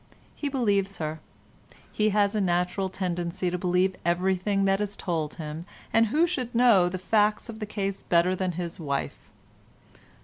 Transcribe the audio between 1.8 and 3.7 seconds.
he has a natural tendency to